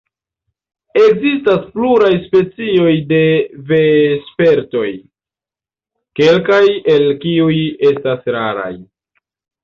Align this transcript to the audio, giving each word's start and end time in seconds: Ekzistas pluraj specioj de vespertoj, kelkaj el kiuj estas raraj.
Ekzistas 0.99 1.65
pluraj 1.73 2.13
specioj 2.21 2.93
de 3.11 3.19
vespertoj, 3.71 4.87
kelkaj 6.21 6.61
el 6.95 7.05
kiuj 7.25 7.59
estas 7.91 8.25
raraj. 8.37 8.71